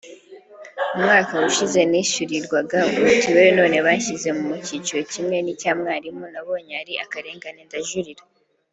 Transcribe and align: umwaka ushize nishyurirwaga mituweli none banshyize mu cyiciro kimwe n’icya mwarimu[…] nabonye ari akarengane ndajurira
umwaka 0.95 1.33
ushize 1.49 1.79
nishyurirwaga 1.89 2.79
mituweli 3.03 3.49
none 3.59 3.77
banshyize 3.85 4.29
mu 4.39 4.51
cyiciro 4.65 5.01
kimwe 5.13 5.37
n’icya 5.41 5.71
mwarimu[…] 5.79 6.25
nabonye 6.33 6.73
ari 6.81 6.93
akarengane 7.03 7.61
ndajurira 7.67 8.23